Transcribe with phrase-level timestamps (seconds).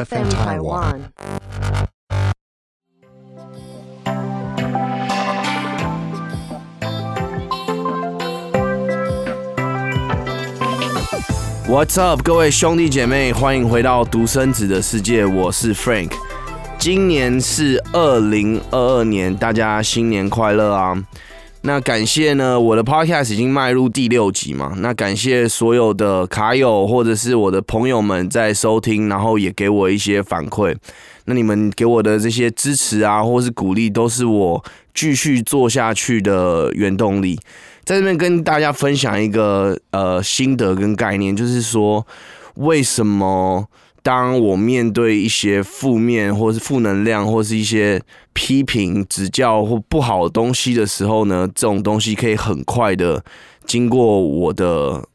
[0.00, 1.00] FM Taiwan。
[11.68, 16.12] What's up，各位兄弟姐妹，欢迎回到独生子的世界，我是 Frank。
[16.78, 20.96] 今年是二零二二年，大家新年快乐啊！
[21.62, 30.74] 那感谢呢，我的 Podcast 已经迈入第六集嘛，那感谢所有的卡友或者是我的朋友们在收听，然后也给我一些反馈。
[31.26, 34.64] 那你们给我的这些支持啊，或是鼓励，都是我
[34.94, 37.38] 继续做下去的原动力。
[37.84, 42.06] 在这边跟大家分享一个呃心得跟概念，就是说
[42.54, 43.66] 为什么
[44.02, 48.00] 当我面对一些负面或是负能量或是一些
[48.32, 53.22] 批评指教或不好的东西的时候呢，这种东西可以很快的
[53.66, 55.06] 经过我的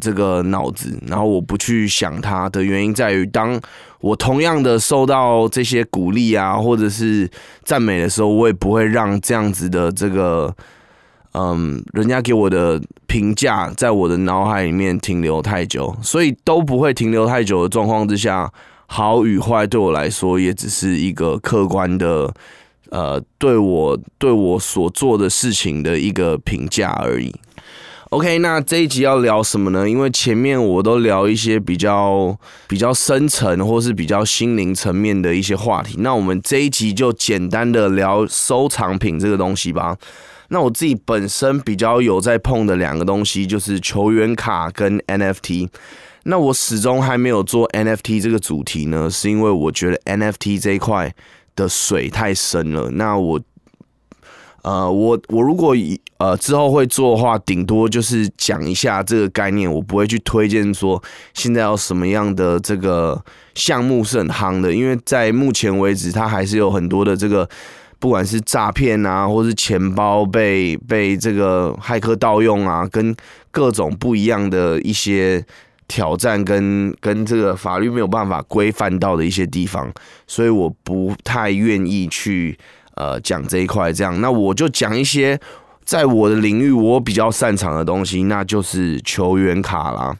[0.00, 3.60] 这个脑子，然后我不去想它的原因在于，当
[4.00, 7.28] 我同样的受到这些鼓励啊或者是
[7.64, 10.54] 赞美的时候，我也不会让这样子的这个。
[11.34, 18.52] 嗯，人家给我的评价在我的脑海里面停留太久，所以都不会停留太久的状况之下，
[18.86, 22.30] 好与坏对我来说也只是一个客观的，
[22.90, 27.34] 呃，对我对我所做的事情的一个评价而已。
[28.10, 29.88] OK，那这一集要聊什么呢？
[29.88, 32.36] 因为前面我都聊一些比较
[32.68, 39.96] 比较深层或是比较心灵层面的一些话题，那我们这一集就简单的聊收藏品这个东西吧。
[40.52, 45.66] 那我自己本身比较有在碰的两个东西，就是球员卡跟 NFT。
[46.24, 51.14] 那我始终还没有做 NFT 这个主题呢，是因为我觉得 NFT 这一块
[51.56, 52.90] 的水太深了。
[52.90, 53.40] 那我，
[54.62, 67.48] 呃，我我如果以呃之后会做的话，顶多就是讲一下这个概念，我不会去推荐说现在要什么样的这个项目是很夯的，因为在目前为止，它还是有很多的这个。
[68.02, 73.14] 不管是诈骗啊，或是钱包被被这个骇客盗用啊，跟
[73.52, 75.40] 各种不一样的一些
[75.86, 79.88] 挑战，跟跟这个法律没有办法规范到的一些地方，
[80.26, 82.58] 所以我不太愿意去
[82.96, 83.92] 呃讲这一块。
[83.92, 85.38] 这样，那我就讲一些
[85.84, 90.16] 在我的领域我比较擅长的东西，那就是球员卡啦。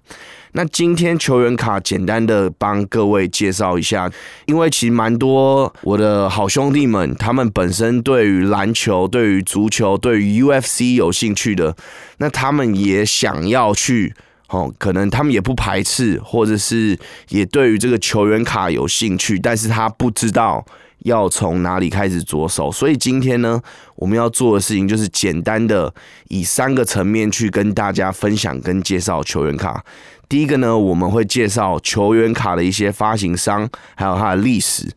[0.55, 4.11] 那今天球员卡简单的帮各位介绍一下，
[4.45, 11.75] 因为其实蛮多我的好兄弟们，他们本身对于篮球、对于足球、对于 UFC 有兴趣的，
[12.19, 14.15] 那他们也想要去
[14.49, 16.99] 哦，可能他们也不排斥，或者是
[17.31, 20.63] 也对于这个球员卡有兴趣，但是他不知道
[21.05, 23.59] 要从哪里开始着手，所以今天呢，
[23.97, 25.95] 我们要做的事情就是简单的
[26.29, 29.83] 以三个层面去跟大家分享跟介绍球员卡。
[30.33, 34.91] 第一个呢，我们会介绍球员卡的一些发行商，还有它的历史。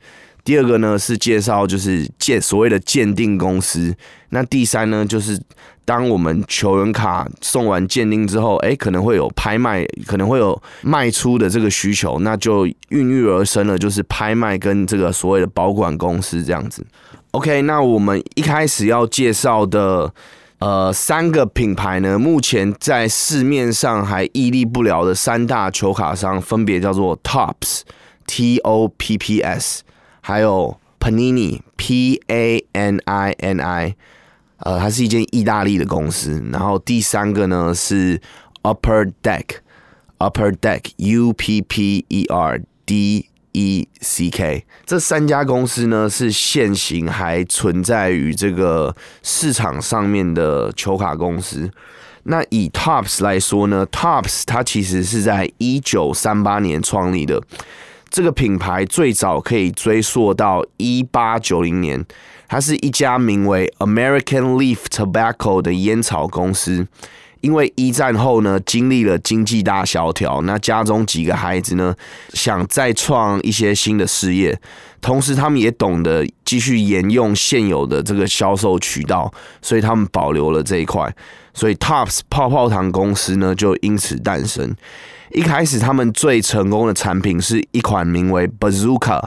[0.46, 3.94] 第二个呢是介绍就是鉴所谓的鉴定公司。
[4.30, 5.38] 那第三呢就是
[5.84, 16.82] 当我们球员卡送完鉴定之后，哎，可能会有拍卖，可能会有卖出的这个需求，那就孕育而生了就是拍卖跟这个所谓的保管公司这样子。
[17.32, 20.14] OK，那我们一开始要介绍的。
[20.60, 29.84] 呃，三个品牌呢，目前在市面上还屹立不了的三大球卡商，分别叫做 Tops（T O P P S），
[30.22, 33.96] 还有 Panini（P A N I N I）。
[34.58, 36.42] 呃，它是一间意大利的公司。
[36.52, 38.22] 然后第三个呢是
[38.64, 43.30] Upper Deck（Upper Deck），U P P E R D。
[43.56, 48.94] E C K 这三家公司呢，是现行还存在于这个
[49.24, 51.72] 市场上面的球卡公司。
[52.24, 57.42] 那以 Tops 来说呢，Tops 它其实是在一九三八年创立的。
[58.10, 62.06] 这个品牌最早可以追溯到一八九零年，
[62.48, 66.86] 它是一家名为 American Leaf Tobacco 的烟草公司。
[67.46, 71.96] 因为一战后呢，经历了经济大萧条，那家中几个孩子呢，
[72.34, 74.60] 想再创一些新的事业，
[75.00, 79.32] 同时他们也懂得继续沿用现有的这个销售渠道，
[79.62, 81.16] 所以他们保留了这一块，
[81.54, 84.76] 所以 Tops 泡泡糖公司呢就因此诞生。
[85.30, 89.22] 一开始他们最成功的产品是一款名为 Bazooka。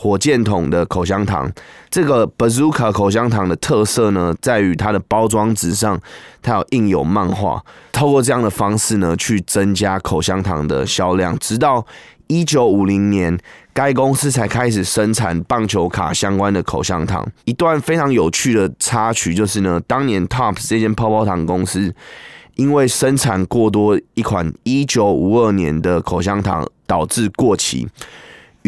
[0.00, 1.50] 火箭筒的口香糖，
[1.90, 6.00] 这个 Bazooka 口香糖的特色呢，在于它的包装纸上，
[6.40, 7.60] 它有印有漫画。
[7.90, 11.36] 透过这样的方式呢，去增加口香糖的销量。
[11.40, 11.84] 直到
[12.28, 13.36] 一九五零年，
[13.72, 17.28] 该公司才开始生产棒球卡相关的口香糖。
[17.44, 21.92] 一段非常有趣的插曲就是呢，当年 Tops 这间泡泡糖公司，
[22.54, 27.88] 因为生产过多一款一九五二年的口香糖，导致过期。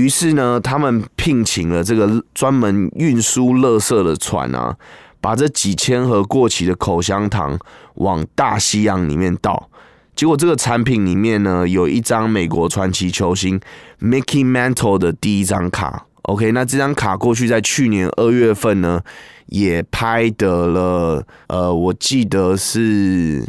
[0.00, 4.74] 于是呢，他们聘请了这个专门运输垃圾的船啊，
[5.20, 7.58] 把这几千盒过期的口香糖
[7.96, 9.68] 往大西洋里面倒。
[10.16, 13.60] 结果这个产品里面呢，有一张美国传奇球星
[14.00, 16.06] Mickey Mantle 的第一张卡。
[16.22, 19.02] OK，那这张卡过去在去年二月份呢，
[19.46, 23.46] 也拍得了，呃，我记得是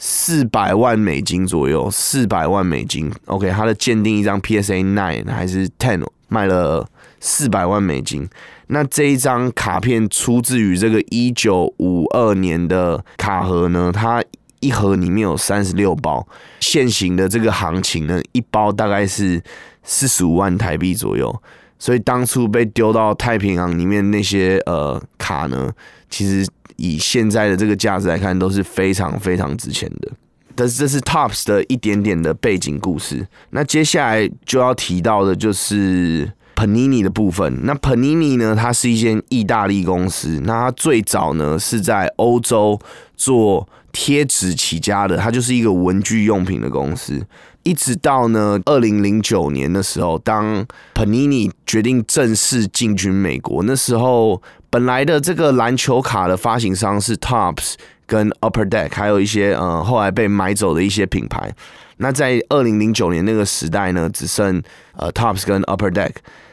[0.00, 3.08] 四百万美金左右，四百万美金。
[3.26, 6.88] OK，他的鉴定一张 PSA nine 还是 ten 卖了
[7.20, 8.28] 四百万美金。
[8.66, 14.20] 那这一张卡片出自于这个一九五二年的卡盒呢，它。
[14.62, 16.28] 一盒里面有三十六包，
[16.60, 19.42] 现行的这个行情呢，一包大概是
[19.82, 21.34] 四十五万台币左右。
[21.78, 25.72] 所以当初被丢到太平洋里面那些呃卡呢，
[26.10, 26.46] 其实
[26.80, 30.10] 以现在的这个价值来看，都是非常非常值钱的。
[30.54, 33.26] 但是这是 Tops 的一点点的背景故事。
[33.50, 37.60] 那接下来就要提到的就是 Panini 的部分。
[37.64, 40.40] 那 Panini 呢，它是一间意大利公司。
[40.44, 42.80] 那它最早呢是在欧洲
[43.16, 43.68] 做。
[43.92, 47.20] 贴纸起家的，它就是一个文具用品的公司。
[47.62, 57.74] 一直到呢，二零零九年的时候，当 Panini 决定正式进军美国，那时候本来的这个篮球卡的发行商是 Tops
[58.06, 61.54] 跟 Upper Deck，还有一些呃后来被买走的一些品牌。
[61.98, 64.62] 那在二零零九年那个时代呢，只剩
[64.96, 66.12] 呃 Tops 跟 Upper Deck。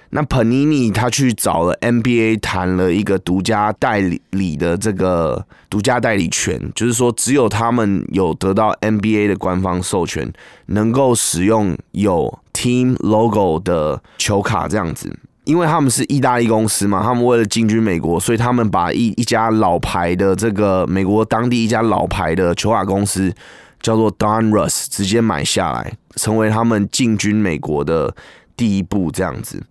[0.10, 4.00] 那 Panini 他去找了 NBA 谈了一个独家代
[4.32, 10.32] 理的这个独家代理权，就是说只有他们有得到 NBA 的官方授权，
[10.68, 15.18] 能够使用有 Team Logo 的球卡这样子。
[15.44, 23.34] 因为他们是意大利公司嘛，他们为了进军美国，所以他们把一一家老牌的这个美国当地一家老牌的球卡公司
[23.82, 28.14] 叫做 Donruss 直接买下来，成为他们进军美国的
[28.58, 29.64] 第一步这样子。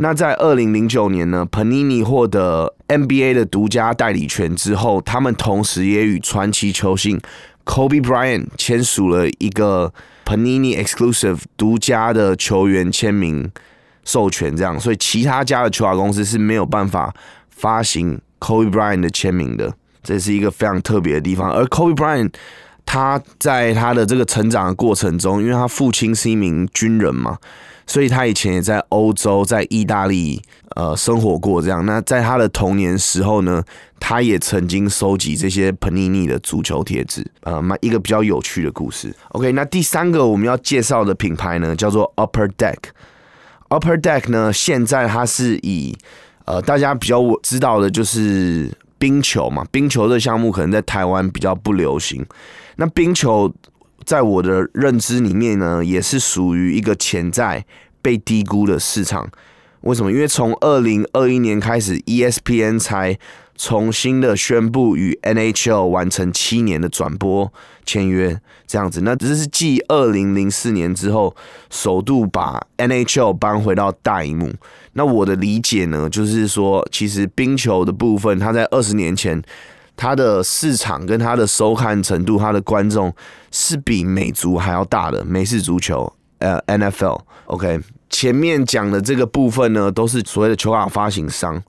[0.00, 7.20] 那在二零零九年呢，Panini 获得 NBA 的独家代理权之后，他们同时也与传奇球星
[7.64, 9.92] Kobe Bryant 签署了一个
[10.24, 13.50] Panini Exclusive 独家的球员签名
[14.04, 17.12] 授权，这样，所以其他家的球鞋公司是没有办法
[17.50, 19.74] 发行 Kobe Bryant 的签名的，
[20.04, 21.50] 这是一个非常特别的地方。
[21.50, 22.32] 而 Kobe Bryant
[22.86, 27.38] 他在他的这个成长的过程中，因为他父亲是一名军人嘛。
[27.88, 30.40] 所以他以前也在欧洲，在意大利
[30.76, 31.62] 呃生活过。
[31.62, 33.64] 这样，那在他的童年时候呢，
[33.98, 39.12] 他也曾经收集这些 Panini 的足球贴纸，呃，蛮一个比较有趣的故事。
[39.30, 42.76] OK，那第三个我们要介绍的品牌呢，叫做 Upper Deck。
[43.70, 45.96] Upper Deck 呢，现在它是以
[46.44, 52.26] 呃大家比较知道的就是冰球嘛，冰球这项目可能在台湾比较不流行。
[52.76, 53.50] 那冰球。
[54.08, 57.62] 在我的认知里面呢，也是属于一个潜在
[58.00, 59.30] 被低估的市场。
[59.82, 60.10] 为什么？
[60.10, 63.18] 因为从二零二一年开始，ESPN 才
[63.54, 67.52] 重新的宣布与 NHL 完成七年的转播
[67.84, 69.02] 签约，这样子。
[69.02, 71.36] 那这是继二零零四年之后，
[71.68, 74.54] 首度把 NHL 搬回到大荧幕。
[74.94, 79.42] 那我的理解呢，就是说，其实冰球的部分，它在二十年前。
[79.98, 83.12] 它的市场跟它的收看程度，它的观众
[83.50, 87.18] 是比美足还要大的美式足球，呃，NFL。
[87.46, 91.60] OK，前面讲的这个部分呢，都是所谓的球卡发行商。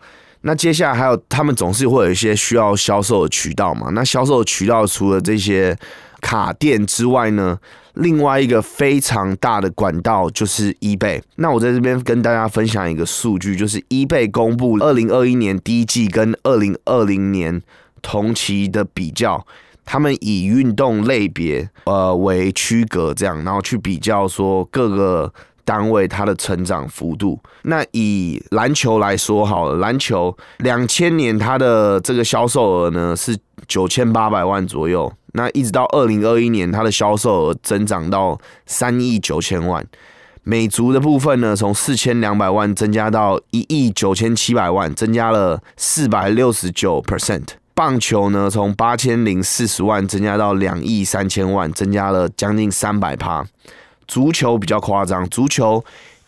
[0.42, 3.90] 那接下来还有，他们总是会有一些需要销售的渠道嘛？
[3.94, 5.76] 那销售渠道除了这些
[6.22, 7.58] 卡店之外呢，
[7.96, 11.20] 另外一个非常大的管道就是 eBay。
[11.38, 17.60] 那我在这边跟大家分享一个数据，就是 eBay 公布二零二一年第一季跟二零二零年。
[18.02, 19.46] 同期的比较，
[19.86, 27.40] 他们以运动类别呃为区隔，这样，然后去比较说各个单位它的成长幅度。
[27.64, 33.38] 那以篮球来说，好了，篮球两千年它的这个销售额呢是
[33.68, 39.86] 九千八百万左右，那一直到二零二一年，它的销售额增长到三亿九千万。
[40.44, 47.59] 美足的部分呢，从四千两百万增加到一亿九千七百万，增加了四百六十九 percent。
[47.80, 53.42] 棒球呢，从八千零四十万增加到两亿三千万，增加了将近三百趴。
[54.06, 55.82] 足球比较夸张，足球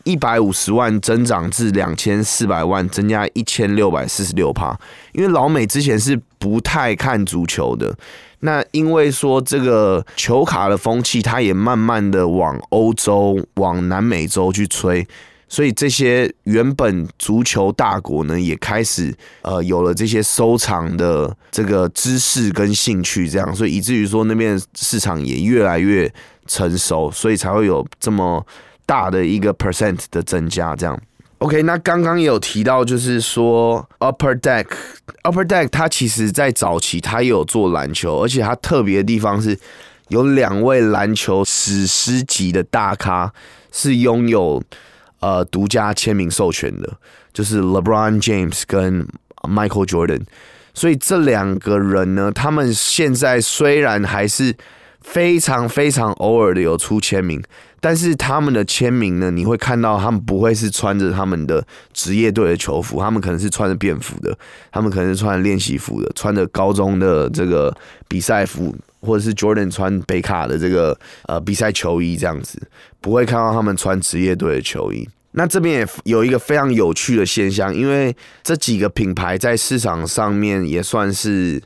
[0.05, 4.73] 一百五十万增长至两千四百万，增加一千六百四十六趴。
[5.11, 7.93] 因为老美之前是不太看足球的，
[8.39, 15.05] 那因为说这个球卡的风气，它也慢慢的往欧洲、往南美洲去吹。
[15.51, 26.09] 所以这些原本足球大国呢，也开始呃有了这些收藏的这个知识跟兴趣，这样，所以以至于说那边市场也越来越
[26.47, 28.41] 成熟，所以才会有这么
[28.85, 30.73] 大的一个 percent 的增加。
[30.73, 30.97] 这样
[31.39, 39.59] ，OK，那刚刚也有提到，就是说 Upper Deck，Upper Deck，它其实在早期它也有做篮球，而且它特别的地方是
[40.07, 43.33] 有两位篮球史诗级的大咖
[43.73, 44.63] 是拥有
[45.21, 46.97] 呃独家签名授权的，
[47.33, 49.07] 就是 LeBron James 跟
[49.43, 50.21] Michael Jordan。
[50.73, 54.55] 所以这两个人呢，他们现在虽然还是
[54.99, 57.41] 非常非常偶尔的有出签名。
[57.83, 64.37] 但是他们的签名呢，你会看到他们不会是穿着他们的职业队的球服，他们可能是穿着便服的，
[64.71, 67.75] 他们可能是穿着练习服的，穿着高中的这个
[68.07, 72.61] 比赛服，或者是 Jordan 穿北卡的这个呃比赛球衣这样子，
[73.01, 75.09] 不会看到他们穿职业队的球衣。
[75.31, 81.61] 那这边也有一个非常有趣的现象，因为这几个品牌在市场上面也算是。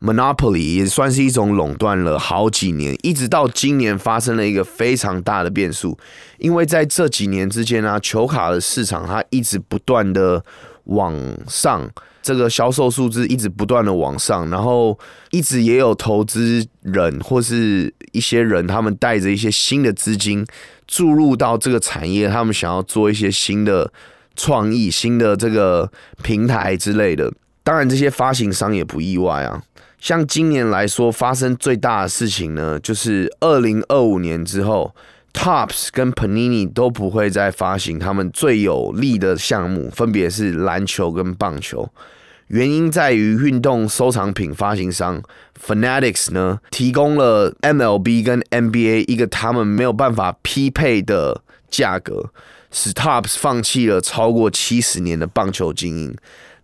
[0.00, 5.96] Monopoly 也算是一种垄断了好几年，一直到今年发生了一个非常大的变数。
[6.36, 10.44] 因为在这几年之间呢，球卡的市场它一直不断的
[10.84, 11.14] 往
[11.48, 11.88] 上，
[12.20, 14.98] 这个销售数字一直不断的往上，然后
[15.30, 20.46] 一直也有投资人或是一些人，他们带着一些新的资金
[20.86, 23.92] 注入到这个产业，他们想要做一些新的
[24.34, 25.92] 创意、新的这个
[26.22, 27.30] 平台之类的。
[27.62, 29.62] 当然，这些发行商也不意外啊。
[29.98, 34.94] 像今年来说，发生最大的事情呢，就是二零二五年之后
[35.32, 41.90] ，Tops 跟 Panini 都不会再发行他们最有利的项目，分别是篮球跟棒球。
[42.48, 45.22] 原因在于运动收藏品发行商
[45.60, 52.30] Fanatics 呢，提供了 MLB 跟 NBA 一个他们没有办法匹配的价格，
[52.70, 56.16] 使 Tops 放弃了超过七十年的棒球经营。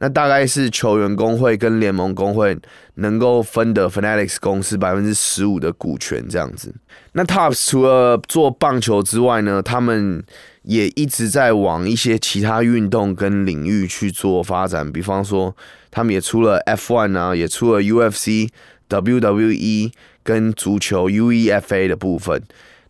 [0.02, 2.58] 那大概是球员工会跟联盟工会
[2.94, 6.74] 能够分得 Fanatics 公司百分之十五的股权这样子。
[7.12, 10.24] 那 Tops 除了做棒球之外呢，他们
[10.62, 14.90] 也一直在往一些其他运动跟领域去做发展。
[14.92, 15.54] 比方说，
[15.90, 18.48] 他们也出了 F1 啊，也出了 UFC、
[18.88, 22.42] WWE 跟足球 UEFA 的部分。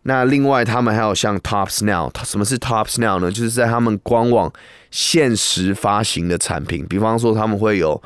[0.03, 3.31] 那另外，他们还有像 Tops Now，什么是 Tops Now 呢？
[3.31, 4.51] 就是在他们官网
[4.89, 8.01] 限时发行的产品，比方说他们会有，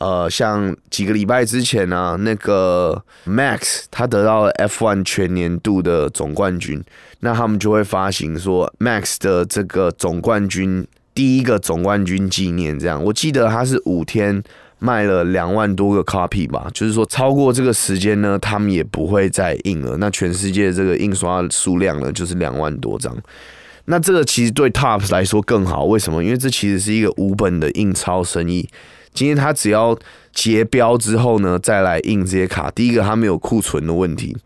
[0.00, 6.82] 呃，像几个礼拜之前呢，那个 Max 他得到了 F1 全年度的总冠军，
[7.20, 14.42] 那他们就会发行说 Max 的这个总冠军第一个总冠军纪念，这样，我记得他是五天。
[14.80, 19.96] 卖了两万多个 copy 吧，就是说超过这个时间呢，他们也不会再印了。
[19.96, 23.16] 那全世界这个印刷数量呢，就是两万多张。
[23.86, 26.22] 那这个其实对 Tops 来说更好，为什么？
[26.22, 28.68] 因为这其实是一个无本的印钞生意。
[29.14, 29.98] 今天他只要
[30.34, 32.70] 结标之后呢，再来印这些卡。
[32.72, 34.36] 第一个，他没有库存的问题；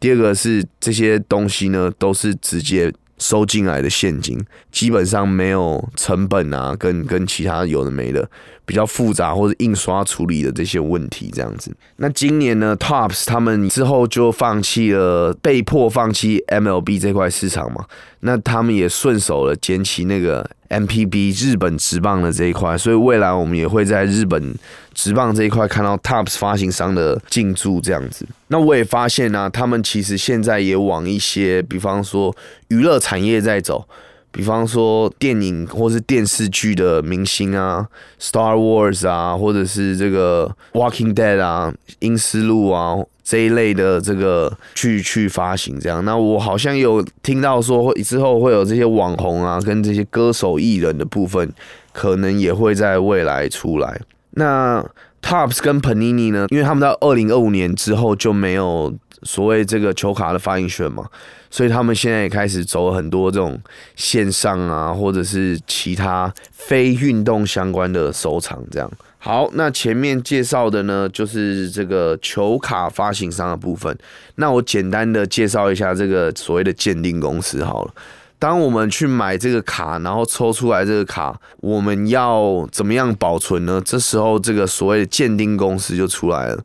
[0.00, 2.90] 第二个是这些东西呢，都是直接。
[3.18, 4.36] 收进来的现金
[4.72, 8.28] 基本上没有成本啊，跟跟其他有的没的
[8.64, 11.70] 比较复杂或者印刷处理的这些问题这样子。
[11.96, 17.84] 那今年呢，Tops 他们之后就放弃了，被迫放弃 MLB 这块市场嘛。
[18.20, 24.54] 那他们也顺手了捡起那个 MPB 日本直棒的这一块，所以未来我们也会在日本
[24.94, 28.24] 直棒这一块看到 Tops 发行商的进驻这样子。
[28.46, 32.34] 那我也发现呢，他们其实现在也往一些，比方说
[32.68, 33.88] 娱乐产业在走。
[34.32, 37.86] 比方说电影或是电视剧的明星啊
[38.18, 46.04] ，Star Wars 啊，或者是这个 Walking Dead 啊，英斯路啊这一类的这个去去发行这样。
[46.04, 51.52] 那我好像有听到说会之后会有这些网红啊，跟这些歌手艺人的部分，
[51.92, 54.00] 可能也会在未来出来。
[54.30, 54.84] 那
[55.22, 61.06] Tops 跟 Panini 呢，因为他们到二零二五年之后就没有所谓这个球卡的发行权嘛。
[61.50, 63.60] 所以他们现在也开始走很多这种
[63.94, 68.58] 线上啊，或者是其他非运动相关的收藏。
[68.70, 73.96] 这样好，那前面介绍的呢，就是这个球卡发行商的部分。
[74.36, 77.94] 那我简单的介绍一下这个所谓的鉴定公司好了。
[78.38, 83.80] 当我们去买这个卡，然后抽出来这个卡，我们要怎么样保存呢？
[83.84, 86.64] 这时候这个所谓的鉴定公司就出来了。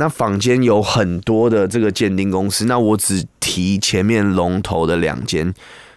[0.00, 5.52] 那坊间有很多的这个鉴定公司，那我只提前面龙头的两间，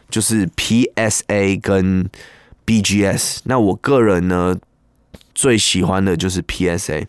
[0.10, 2.10] 就是 PSA 跟
[2.66, 3.42] BGS。
[3.44, 4.58] 那我个人呢
[5.36, 7.06] 最喜欢的就是 PSA，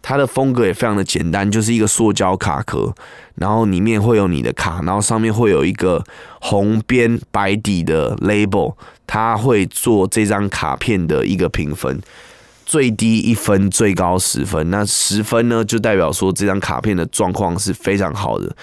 [0.00, 2.94] 它的风格也非常的简单，就是一个塑胶卡壳，
[3.34, 6.04] 然后里面会有你的卡，然后上面会有一个
[6.40, 12.00] 红边白底的 label，它会做这张卡片的一个评分。
[12.66, 14.68] 最低一分，最高十分。
[14.70, 18.54] 那十分呢，就代表说这张卡片的状况是非常好的。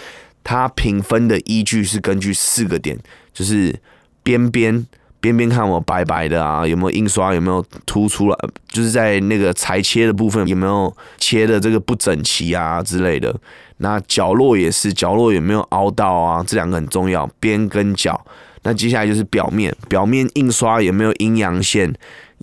[0.44, 3.00] 它评分的依据是根据四个点，
[3.34, 3.74] 就是
[4.22, 4.86] 边边、
[5.22, 13.34] 边边看我白白的啊，有没有印刷有没有凸出来，就是在那个裁切的部分有没有切的这个不整齐啊之类的。
[13.78, 16.44] 那角落也是，角落有没有凹到啊？
[16.46, 18.26] 这两个很重要，边跟角。
[18.64, 21.94] 那接下来就是表面，表面印刷有没有阴阳线，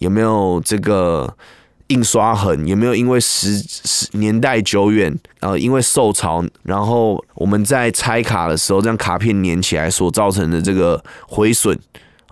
[0.01, 1.35] 有没有这个
[1.87, 11.79] 印刷痕，有没有因为时时年代久远，呃，因为受潮，然后我们在拆卡的时候，这样卡片粘起来所造成的这个毁损。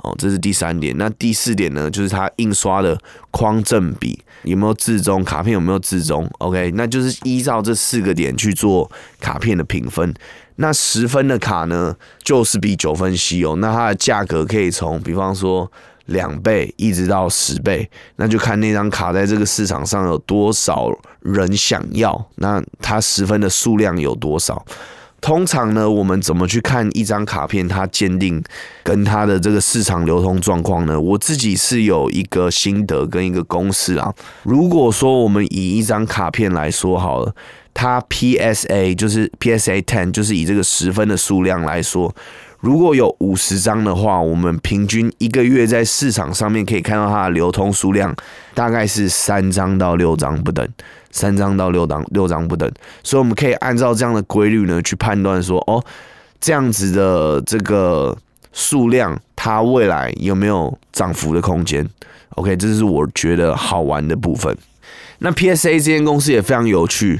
[0.05, 0.97] 哦，这是第三点。
[0.97, 2.97] 那第四点呢，就是它印刷的
[3.33, 10.15] 框正比有没有自中，卡片有没有自中？OK，那就是依照这四个点去做卡片的评分。
[10.61, 15.69] 那十分的卡呢，就是比九分稀有，那它的价格可以从比方说
[16.09, 24.63] 两倍一直到十倍，那就看那张卡在这个市场上有多少人想要，那它十分的数量有多少。
[25.21, 28.41] 通常呢，我们怎么去看一张卡片它鉴定
[28.85, 30.99] 跟它的这个市场流通状况呢？
[30.99, 34.15] 我自己是有一个心得跟一个公式啊。
[34.45, 37.35] 如果说我们以一张卡片来说好了，
[37.75, 42.15] 它 PSA 就是 PSA ten，就是以这个十分的数量来说，
[42.61, 48.15] 如果有五十张的话，我们平均一个月在市场上面可以看到它的流通数量
[48.55, 50.69] 大概是三张到六张不等。
[51.11, 52.71] 三张到六张，六张不等，
[53.03, 55.83] 所以我们可以按照这样的规律呢，去判断说，哦，
[56.39, 58.17] 这样子的这个
[58.53, 61.89] 数量，它未来有没有涨幅的空间
[62.35, 64.55] ？OK，这是我觉得好玩的部分。
[65.21, 67.19] 那 PSA 这间公司也非常有趣，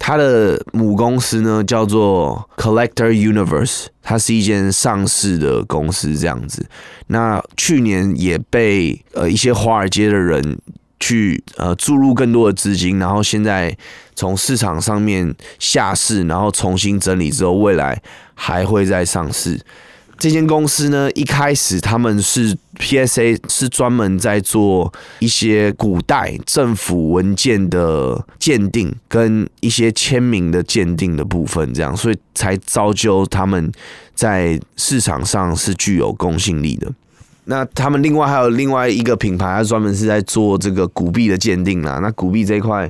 [0.00, 6.66] 它的母公司呢叫做 Collector Universe，它是一间上市的公司，这样子。
[7.06, 10.58] 那去年也被呃一些华尔街的人。
[11.02, 13.74] 去呃注入更多的资金，然后现在
[14.14, 18.02] 从市场上面下市，然后重新整理之后，未来
[18.34, 19.58] 还会再上市。
[20.20, 33.72] 这间公司呢，一开始他们是 PSA 是专门在做一些古代政府文件的鉴定跟一些签名的鉴定的部分，这样，所以才造就他们
[34.14, 36.92] 在市场上是具有公信力的。
[37.44, 41.98] 那他们另外还有另外一个品牌，它专门是在做这个古币的鉴定啦。
[42.02, 42.88] 那古币这一块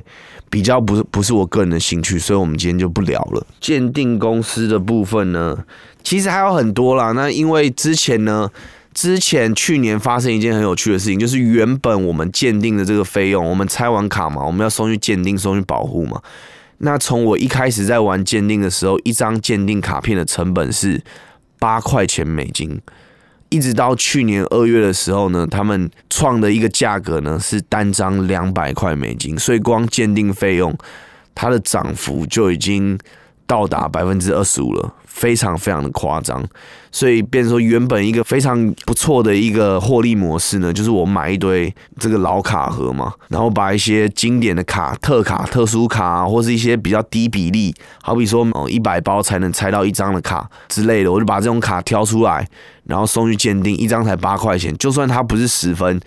[0.51, 3.47] 比较不是不是我个人的兴趣，所以我们今天就不聊了。
[3.59, 5.57] 鉴定公司的部分呢，
[6.03, 7.11] 其实还有很多啦。
[7.11, 8.49] 那因为之前呢，
[8.93, 16.21] 之前去年发生一件很有趣的事情，就是原本我们鉴定的这个费用，我们拆完卡嘛，我们要送去鉴定，送去保护嘛。
[16.79, 21.01] 那从我一开始在玩鉴定的时候，一张鉴定卡片的成本是
[21.59, 22.81] 八块钱美金。
[23.49, 30.73] 一直到去年二月的时候呢，他们创的一个价格呢是单张两百块美金，所以光鉴定费用，
[31.35, 32.97] 它的涨幅就已经
[33.51, 34.93] 到达百分之二十五了。
[35.13, 36.41] 非常非常的夸张，
[36.89, 52.47] 所以变成说原本一个非常不错的一个获利模式呢，就是我买一堆这个老卡盒嘛，然后把一些经典的卡、特卡、特殊卡，或是一些比较低比例，好比说哦一百包才能拆到一张的卡之类的，我就把这种卡挑出来，
[52.85, 55.99] 然后送去鉴定，一张才八块钱，就算它不是十分。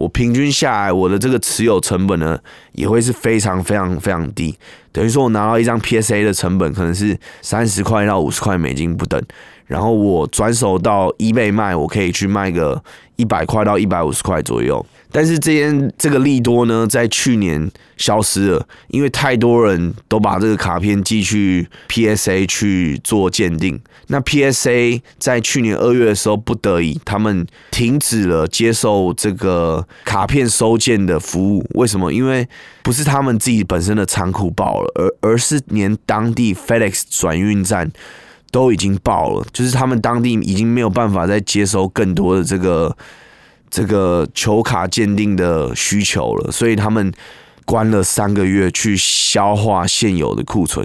[0.00, 2.38] 我平均下来，我的这个持有成本呢，
[2.72, 4.58] 也会是非常非常非常低。
[4.92, 9.22] 等于说我拿到一张 PSA 的成本可能是三十块到五十块美金不等，
[9.70, 12.82] 然后我转手到 eBay 卖，我可以去卖个
[13.14, 14.84] 一百块到一百五十块左右。
[15.12, 23.80] 但是这件这个利多呢，在去年消失了，因为太多人都把这个卡片寄去 PSA 去做鉴定。
[24.08, 31.64] 那 PSA 在去年二月的时候，不得已他们停止了接受这个卡片收件的服务。
[31.74, 32.12] 为什么？
[32.12, 32.48] 因为
[32.82, 37.88] 不是他们自己本身的仓库爆了，而而是连当地 FedEx 转运站
[38.50, 42.96] 都已经爆了，就是他们当地已经没有办法再接收更多的这个。
[43.72, 47.12] 这个球卡鉴定的需求了，所以他们
[47.64, 50.84] 关了三个月去消化现有的库存。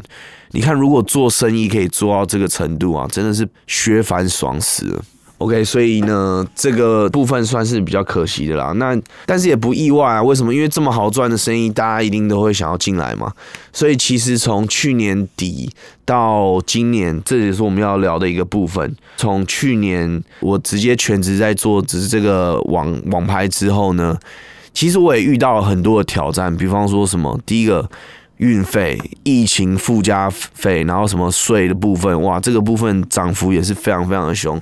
[0.52, 5.04] 你看，如果做生意可以做到这个程度啊，真的是削翻爽死了。
[5.38, 8.72] OK，所以呢，这个部分算是比较可惜的啦。
[8.78, 10.54] 那但是也不意外啊，为什么？
[10.54, 13.32] 因为这么好赚的生意，大家一定都会想要进来嘛。
[13.74, 15.70] 所以其实从去年底
[16.06, 18.96] 到今年，这也是我们要聊的一个部分。
[19.18, 24.18] 从去年我直接全职在做只是这个网网拍之后呢，
[24.74, 27.90] 其实我也遇到了很多的挑战，比方说什么，第一个
[28.38, 34.62] 运费、疫情附加费，然后什么税的部分，哇，这个部分涨幅也是非常非常的凶。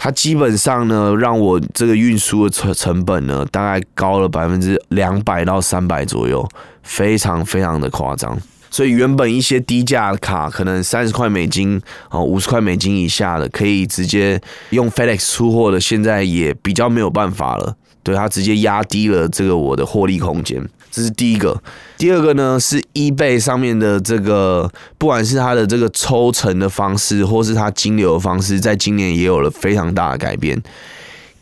[0.00, 6.48] 它基本上呢，让我这个运输的成成本呢，大概高了百分之两百到三百左右，
[6.84, 8.38] 非常非常的夸张。
[8.70, 11.80] 所以原本一些低价卡，可能三十块美金
[12.10, 17.74] 啊，五十块美金以下的，可以直接用 FedEx 出货的，现在也比较没有办法了。
[18.04, 21.60] 对它直接压低了这个我的获利空间，这是第一个。
[21.96, 30.62] 第二个呢是 eBay 上面的这个，不管是它的这个抽成的方式，或是它金流的方式，在今年也有了非常大的改变。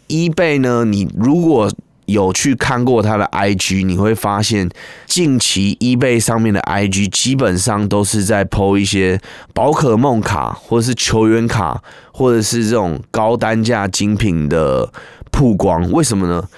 [0.09, 1.71] eBay 呢，你如果
[2.07, 4.71] 有去看过它的 IG，你会发现
[5.07, 9.21] 近期 eBay 上面的 IG 基本上都是在 PO 一些
[9.53, 11.83] 宝可梦卡，或者是球员卡，
[12.13, 14.89] 或者是这种高单价精品的
[15.33, 15.91] 曝光。
[15.91, 16.49] 为什么呢？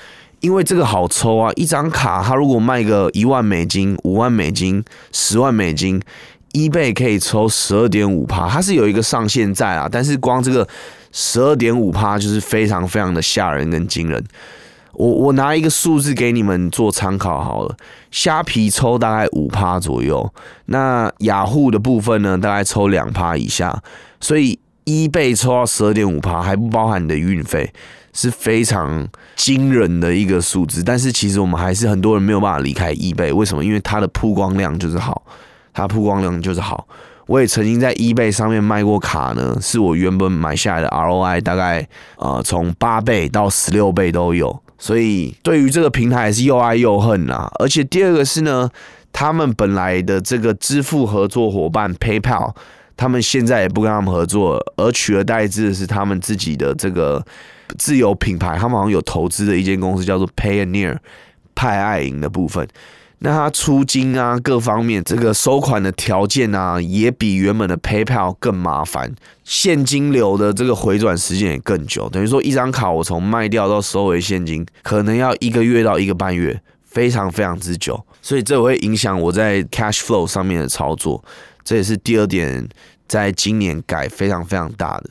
[0.41, 1.53] 因为这个好抽啊！
[1.57, 6.01] 一张卡它如果卖个一万美金、五万美金、十万美金
[6.53, 9.89] ，eBay 可以抽十二点五趴，它是有一个上限在啊。
[9.91, 10.67] 但是光这个
[11.13, 14.25] 十二点五趴就是非常非常的吓人跟惊人。
[14.95, 17.77] 我我拿一个数字给你们做参考好了，
[18.11, 20.33] 虾皮抽大概五趴左右，
[20.67, 23.81] 那雅虎的部分呢，大概抽两趴以下，
[24.21, 27.71] 所以一倍抽到十二点五趴，还不包含你的运费，
[28.13, 30.83] 是非常惊人的一个数字。
[30.83, 33.63] 但是其实我们还是很多人没有办法离开一倍，为什么？
[33.65, 35.23] 因为它的曝光量就是好，
[35.75, 36.89] 它曝光量就是好。
[37.27, 44.63] 我也曾经在 eBay 上面卖过卡呢，是我原本买下来的 ROI 大概呃从八倍到十六倍都有。
[44.79, 47.51] 所以对于这个平台是又爱又恨啊！
[47.59, 48.71] 而且第二个是呢，
[49.13, 52.55] 他们本来的这个支付合作伙伴 PayPal，
[52.99, 57.25] 他们现在也不跟他们合作，而取而代之的是他们自己的这个
[57.79, 60.99] 自有品牌，他们好像有投资的一间公司叫做 Payoneer
[61.55, 62.69] 派爱银的部分。
[63.21, 72.09] 那它出金啊，各方面这个收款的条件啊，也比原本的 PayPal 更麻烦，现金流的这个回转时间也更久。
[72.11, 78.01] 等于说，一张卡我从卖掉到收回现金，可能要一个月到一个半月，非常非常之久。
[78.23, 81.25] 所以这会影响我在 Cash Flow 上面的操作。
[81.69, 82.67] 这也是第二点，
[83.07, 85.11] 在今年改非常非常大的。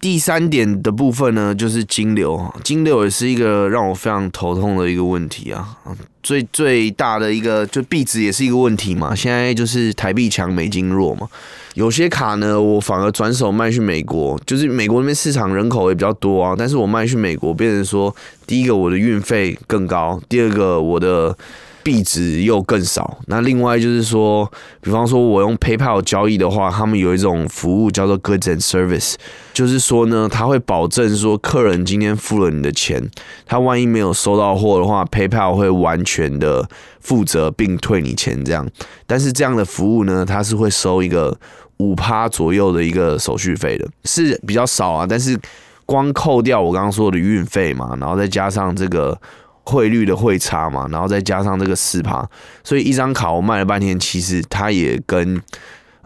[0.00, 5.76] 第三点的部分呢，就是金流，金流也是一个让我非常头痛的一个问题啊。
[6.22, 9.14] 最最大的一个就币值也是一个问题嘛。
[9.14, 11.28] 现在就是台币强，美金弱嘛。
[11.74, 16.54] 有些卡呢，我反而转手卖去美国，就是美国那边市场人口也比较多啊。
[16.56, 21.36] 但是我卖去美国，变成说，第一个我的运费更高，第二个我的。
[21.82, 23.18] 币值又更少。
[23.26, 29.14] 那另外就是说，比方说我用 PayPal 交易的话，他们有一种服务叫做 Goods and Service，
[29.52, 33.10] 就是说呢，他会保证说，客人今天付了你的钱，
[33.46, 36.68] 他万一没有收到货的话，PayPal 会完全的
[37.00, 38.68] 负责并退你钱这样。
[39.06, 41.36] 但是这样的服务呢，它是会收一个
[41.78, 45.06] 五趴左右的一个手续费的，是比较少啊。
[45.08, 45.38] 但是
[45.86, 49.18] 光扣掉我刚刚说的运费嘛，然后再加上这个。
[49.64, 52.28] 汇率的汇差嘛，然后再加上这个四趴，
[52.64, 55.40] 所以一张卡我卖了半天，其实它也跟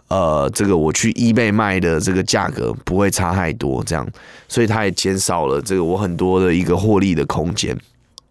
[0.07, 4.07] 呃这个我去 eBay 卖的这个价格不会差太多，这样，
[4.47, 7.75] 所以它也减少了这个我很多的一个获利的空间。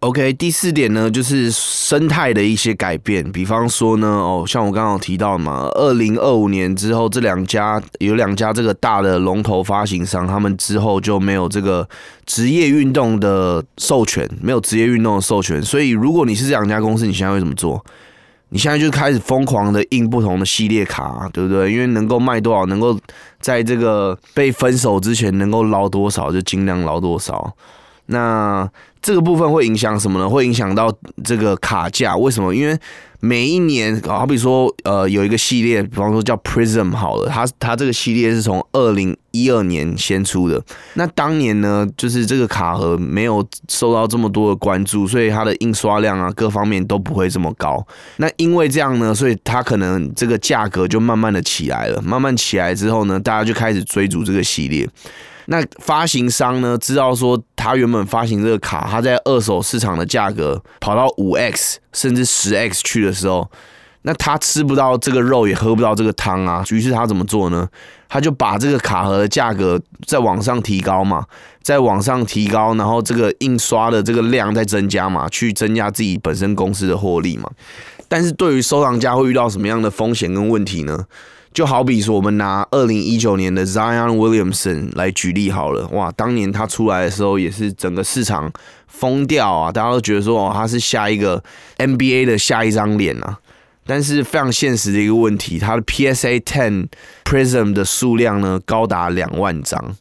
[0.05, 3.23] OK，第四点呢，就是生态的一些改变。
[3.31, 11.89] 比方说呢，哦，像我刚刚提到嘛，二零二五年之后，这两家有两家这个大的龙头发行商，他们之后就没有这个
[12.23, 15.59] 职业运动的授权，没有职业运动的授权。
[15.59, 17.83] 所以，如果你是这两家公司，你现在会怎么做？
[18.49, 21.73] 你现在就开始疯狂的印不同的系列卡，对不对？
[21.73, 22.95] 因为能够卖多少，能够
[23.39, 27.51] 在这个被分手之前能够捞多少，就尽量捞多少。
[28.07, 28.69] 那
[29.05, 30.27] 这个部分会影响什么呢？
[30.27, 30.91] 会影响到
[31.23, 32.17] 这个卡价。
[32.17, 32.51] 为什么？
[32.51, 32.75] 因为
[33.19, 40.59] 每一年，好比说，呃，有一个系列，比方说叫 Prism 好了，它它这个系列是从二零一二年先出的。
[40.95, 47.85] 那当年呢，就是这个卡盒没有受到这么多的关注，所以它的印刷量啊，各方面都不会这么高。
[48.17, 52.01] 那因为这样呢，所以它可能这个价格就慢慢的起来了。
[52.01, 54.89] 慢慢起来之后呢，大家就开始追逐这个系列。
[55.47, 63.49] 那发行商呢，知道说他原本发行这个卡，他在二手市场的价格跑到五 x 甚至十 x 去的时候，
[64.01, 66.63] 那他吃不到这个肉，也喝不到这个汤啊。
[66.71, 67.67] 于是他怎么做呢？
[68.07, 71.25] 他就把这个卡盒的价格再往上提高嘛，
[71.61, 77.49] 再往上提高，然后这个印刷的这个量再增加嘛，去增加自己本身公司的获利嘛。
[78.07, 81.05] 但是对于收藏家会遇到什么样的风险跟问题呢？
[81.55, 88.51] 就好比说，我们拿二零一九年的 Zion Williamson 来举例好了，哇，当年他出来的时候也是整个市场
[88.87, 91.41] 疯掉啊，大家都觉得说，哦，他是下一个
[91.77, 93.39] NBA 的下一张脸啊。
[93.87, 96.87] 但是非常现实的一个问题，它的 PSA Ten
[97.23, 99.95] Prism 的数量呢高达两万张，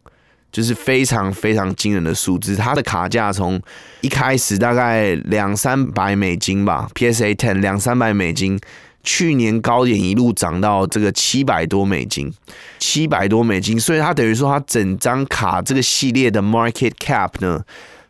[0.51, 2.57] 就是非常非常惊人的数字。
[2.57, 3.61] 它的卡价从
[4.01, 8.59] 一开始大概两三百美金吧，PSA Ten 两三百美金。
[9.05, 12.33] 去年高点一路涨到这个七百多美金，
[12.79, 17.63] 七百多美金，所以它等于说它整张卡这个系列的 market cap 呢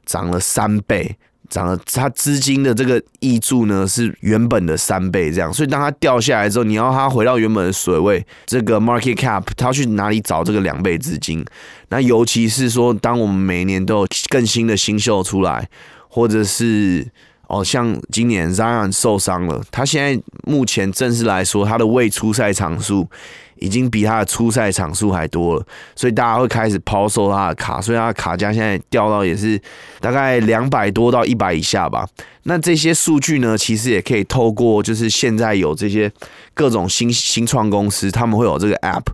[0.06, 1.16] 涨了三倍。
[1.50, 11.44] 涨了，它资金的这个溢注呢是原本的三倍这样，所以当它掉下来之后，你要它回到原本的水位，这个 market cap 它去哪里找这个两倍资金？
[11.90, 15.68] 那尤其是说，当我们每年都有更新的新秀出来，
[16.08, 17.06] 或者是
[17.48, 23.08] 哦，像今年 Zion 受伤了，他现在目前正式来说，他的未出赛场数。
[23.60, 29.58] 已经比他的初赛场数还多了，所以大家会开始抛售他的卡，所以他的卡价现在掉到也是
[30.00, 32.06] 大概两百多到一百以下吧。
[32.42, 36.12] 那这些数据呢，其实也可以透过就是现在有这些
[36.52, 39.06] 各种新新创公司，他们会有这个 App，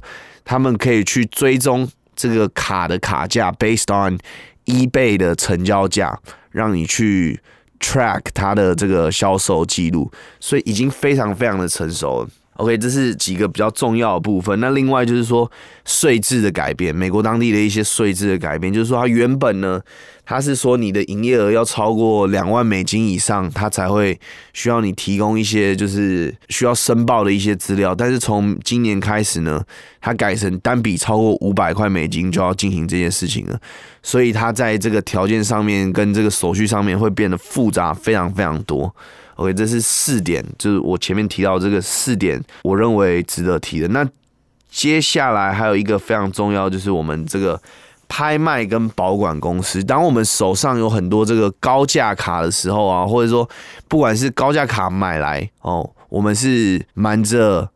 [0.45, 4.19] 他们可以去追踪这个卡的卡价，based on
[4.65, 6.19] eBay 的成交价，
[6.51, 7.41] 让你去
[7.81, 12.29] track 它的这个销售记录，所以已经非常非常的成熟了。
[12.57, 14.59] OK，这是几个比较重要的部分。
[14.61, 15.51] 那另外就是说
[15.87, 19.81] 税制的改变，美国当地的一些税制的改变，就是说它原本呢，
[20.27, 24.21] 它是说你的营业额要超过两万美金以上，它才会
[24.53, 27.95] 需要你提供一些就是需要申报的一些资料。
[27.95, 29.65] 但是从今年开始呢，
[29.99, 33.59] 它改成单笔超过五百块美金就要进行这件事情了。
[34.03, 38.95] 所以它在这个条件上面跟这个手续上面会变得复杂非常非常多。
[39.41, 43.89] OK，这是四点，就是我前面提到这个四点，我认为值得提的。
[43.89, 44.07] 那
[44.71, 47.59] 接下来还有一个非常重要，就是我们这个
[48.07, 49.83] 拍卖跟保管公司。
[49.83, 53.49] 当我们手上有很多这个高价卡的时候啊，或者说
[53.89, 57.71] 不管是高价卡买来哦，我们是瞒着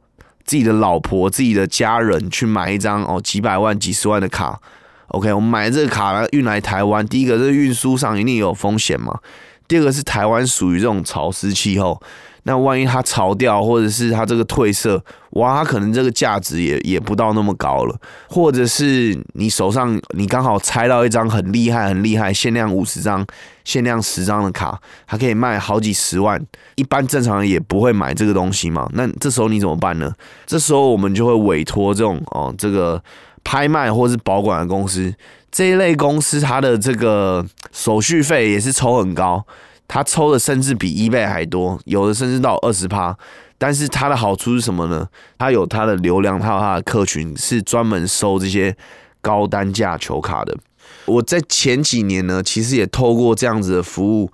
[0.44, 4.61] 自己的老婆、自己的家人去买一张哦几百万、几十万的卡。
[5.09, 9.18] OK，我们买这个卡来运来台湾，第一个是运输上一定有风险嘛。
[9.66, 12.00] 第二个是台湾属于这种潮湿气候，
[12.42, 17.96] 那万一它潮掉，或者是它这个褪色，哇，它可能这个价值也也不到那么高了。
[18.29, 23.27] 或者是你手上你刚好拆到一张很厉害、很厉害、限量五十张、
[23.64, 26.38] 限量十张的卡，它可以卖好几十万，
[26.74, 28.87] 一般正常人也不会买这个东西嘛。
[28.92, 30.12] 那这时候你怎么办呢？
[30.44, 33.03] 这时候我们就会委托这种哦，这个
[33.42, 35.12] 拍卖或是保管的公司。
[35.54, 39.46] 这一类公司，它的这个手续费也是抽很高，
[39.86, 43.16] 它抽的甚至比 eBay 还多，有的甚至到二十趴。
[43.56, 45.06] 但是它的好处是什么呢？
[45.38, 48.76] 它有它的流量，它有它的客群，是专门收这些
[49.20, 50.56] 高单价球卡的。
[51.04, 54.32] 我在前几年呢，其实也透过这样子的服务。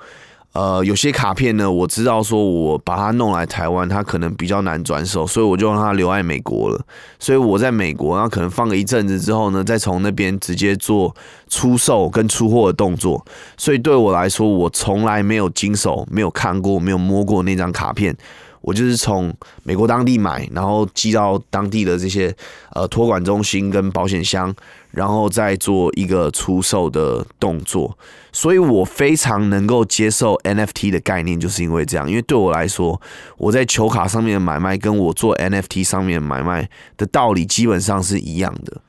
[0.53, 6.81] 呃，有些卡片呢，我知道说我把它弄来台湾，它可能比较难转手，所以我就让它留在美国了。
[7.21, 11.15] 所以我在美国，然后可能放了一阵子之后呢，再从那边直接做
[11.49, 13.25] 出售跟出货的动作。
[13.57, 18.17] 所以对我来说，我从来没有经手、没有看过、没有摸过那张卡片。
[18.61, 22.35] 我就是从美国当地买，然后寄到当地的这些
[22.73, 24.55] 呃托管中心跟保险箱，
[24.91, 27.97] 然后再做一个出售的动作。
[28.33, 32.09] 所以我非常能够接受 NFT 的概念，就是因为这样。
[32.09, 33.01] 因为对我来说，
[33.39, 38.81] 我在球卡上面的买卖，跟我做 NFT 上面买卖的道理基本上是一样的。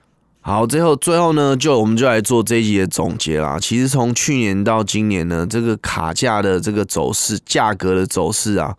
[0.42, 3.58] 好，最后最后呢，就我们就来做这一集的总结啦。
[3.60, 8.76] 其实从去年到今年呢，这个卡价的这个走势，价格的走势啊。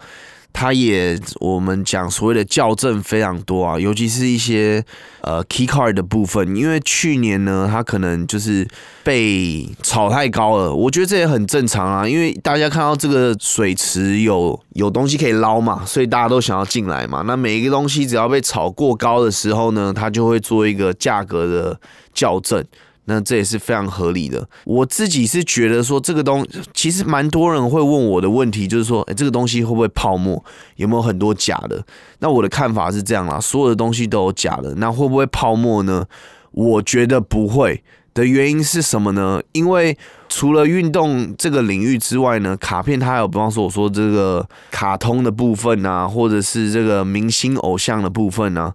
[0.53, 4.85] 它也我们讲所谓的校正非常多啊，尤其是一些
[5.23, 8.67] 呃 key card 的部分，因为去年呢，它可能就是
[9.03, 17.23] 被炒太高了，我觉得这也很正常啊，因为大家看到这个水池有有东西可以捞嘛，所以大家都想要进来嘛。
[17.27, 21.81] 那每一个东西只要被炒过高的时候呢，它就会做一个价格的
[22.15, 22.65] 校正。
[23.05, 24.49] 那这也是非常合理的。
[24.65, 30.45] 我自己是觉得说，这个东其实蛮多人会问我的问题，就是说，哎，这个东西会不会泡沫？
[30.77, 31.85] 有没有很多假的？
[32.21, 36.07] 那我的看法是这样啦，所有的东西都有假的，那会不会泡沫呢？
[36.53, 37.83] 我觉得不会。
[38.15, 39.41] 的原因是什么呢？
[39.53, 39.97] 因为
[40.29, 48.75] 除了运动这个领域之外呢，卡片它有，比方说我说这个卡通的部分啊，或者是这个明星偶像的部分呢。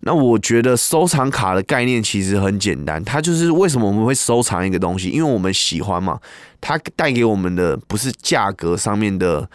[0.00, 6.18] 那我觉得收藏卡的概念其实很简单，它就是为什么我们会收藏一个东西，因为我们喜欢嘛。
[6.60, 9.48] 它带给我们的不是价格上面的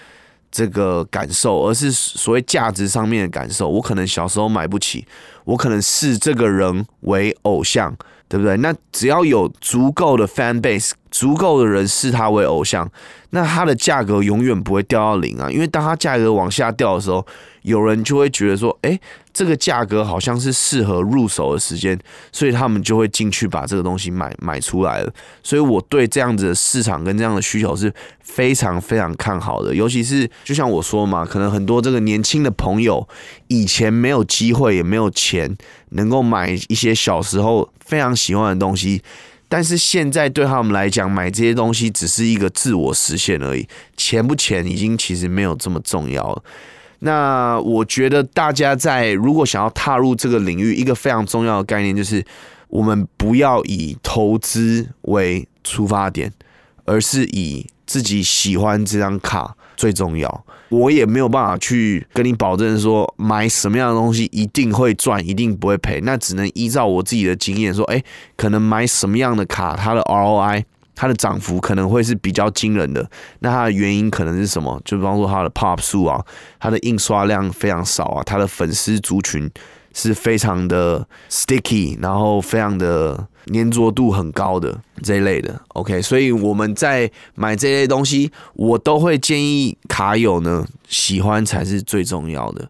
[0.50, 3.68] 这个感受，而是所谓价值上面的感受。
[3.68, 5.06] 我可能小时候买不起，
[5.44, 7.94] 我可能视这个人为偶像，
[8.30, 8.56] 对不对？
[8.58, 12.90] 那只要有足够的 fan base 足够的人视他为偶像，
[13.32, 15.52] 那它的价格永远不会掉到零啊。
[15.52, 17.26] 因为当它价格往下掉的时候，
[17.64, 18.98] 有人就会觉得说，哎，
[19.34, 21.98] 这个价格好像是适合入手的时间，
[22.32, 25.14] 所以他们就会进去把这个东西买买出来了。
[25.42, 29.74] 所以我对这样子的市场跟这样的需求是非常非常看好的。
[29.74, 33.08] 尤其是就像我说嘛，可能很多这个年轻的朋友
[33.48, 35.56] 以前没有机会也没有钱
[35.90, 39.02] 能够买一些小时候非常喜欢的东西，
[39.48, 46.44] 但是现在对他们来讲，买这些东西只是一个自我实现而已，钱不钱已经其实没有这么重要了。
[47.06, 52.24] 那我觉得大家在如果想要踏入这个领域，一个非常重要的概念就是，
[52.70, 56.32] 我们不要以投资为出发点，
[56.86, 60.46] 而是以自己喜欢这张卡最重要。
[60.70, 66.00] 我也没有办法去跟你保证说买什么样的东西一定会赚，一定不会赔。
[66.02, 68.02] 那只能依照我自己的经验说，哎，
[68.38, 70.64] 可能买什么样的卡，它的 ROI。
[70.96, 74.82] 它的涨幅可能会是比较惊人的，那它的原因可能是什么？
[74.86, 76.24] 就比方说它的 pop 数啊，
[76.60, 79.50] 它的印刷量非常少啊，它的粉丝族群
[79.94, 85.60] 是非常的 sticky，然后非常的粘着度很高的这一类的。
[85.70, 92.70] OK，所以我们在买这类东西，我都会建议卡友呢喜欢才是最重要的。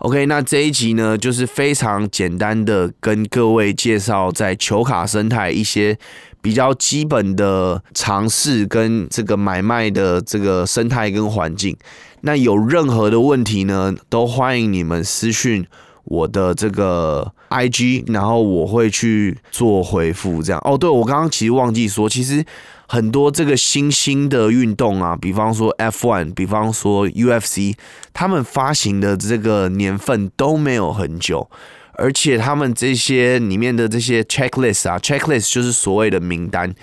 [0.00, 5.98] OK，那这一集呢，就是非常简单的跟各位介绍在球卡生态一些。
[6.42, 11.76] 比较基本的尝试跟这个买卖的这个生态跟环境，
[12.22, 15.66] 那有任何的问题呢，都欢迎你们私讯
[16.04, 20.42] 我的这个 IG，然后我会去做回复。
[20.42, 22.42] 这样哦，对我刚刚其实忘记说，其实
[22.92, 27.76] 很多这个新兴的运动啊，比方说 F1，比方说 UFC，
[28.12, 31.48] 他们发行的这个年份都没有很久。
[31.92, 36.74] 而且他们这些里面的这些 checklist 啊，checklist 就是所谓的名单，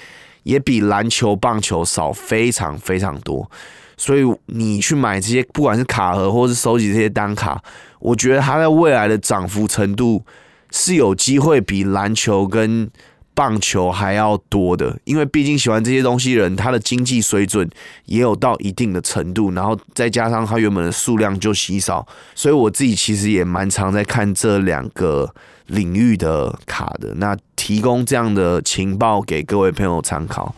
[0.44, 3.52] 也比篮球、棒球少非常非常多。
[3.98, 7.62] 所以你去买这些，不管是卡盒或是收集这些单卡，
[8.00, 10.24] 我觉得它在未来的涨幅程度
[10.72, 12.90] 是有机会比篮球跟。
[13.38, 17.70] 棒球还要多的，因为毕竟喜欢这些东西人，他的经济水准
[18.06, 25.32] 也有到一定的程度，然后再加上他原本的数量就稀少，所以我自己其实也蛮常在看这两个
[25.68, 27.14] 领域的卡的。
[27.18, 30.56] 那提供这样的情报给各位朋友参考。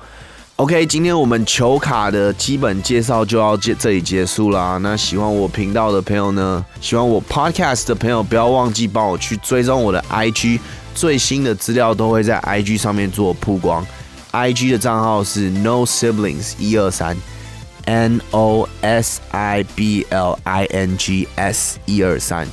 [0.56, 4.78] OK，今天我们球卡的基本介绍就要结这里结束啦。
[4.82, 10.60] 那喜欢我频道的朋友呢，喜欢我 Podcast 的朋友，不要忘记帮我去追踪我的 IG。
[10.96, 13.86] 最新的资料都会在 IG 上面做曝光
[14.32, 17.16] ，IG 的账号是 No Siblings 一二三
[17.86, 22.48] ，N O S I B L I N G S 一二三。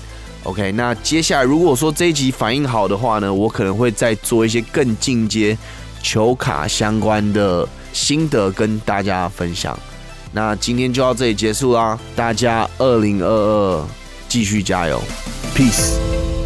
[0.45, 5.59] OK，那接下来如果说这一集反应好的话呢，我可能会再做一些更进阶
[6.01, 9.77] 球卡相关的心得跟大家分享。
[10.33, 13.85] 那今天就到这里结束啦，大家二零二二
[14.29, 15.03] 继续加油
[15.55, 16.46] ，Peace。